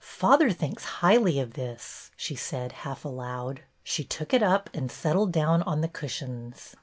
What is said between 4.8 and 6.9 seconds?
settled down on the cushions.